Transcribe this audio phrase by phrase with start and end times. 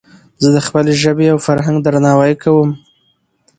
[0.43, 2.69] زه د خپلي ژبي او فرهنګ درناوی کوم.